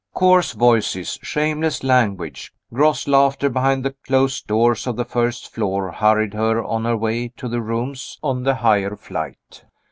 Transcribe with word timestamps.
Coarse 0.15 0.53
voices, 0.53 1.19
shameless 1.21 1.83
language, 1.83 2.51
gross 2.73 3.07
laughter 3.07 3.49
behind 3.49 3.85
the 3.85 3.93
closed 4.07 4.47
doors 4.47 4.87
of 4.87 4.95
the 4.95 5.05
first 5.05 5.53
floor 5.53 5.91
hurried 5.91 6.33
her 6.33 6.63
on 6.63 6.85
her 6.85 6.97
way 6.97 7.27
to 7.37 7.47
the 7.47 7.61
rooms 7.61 8.17
on 8.23 8.41
the 8.41 8.55
higher 8.55 8.95
flight. 8.95 9.63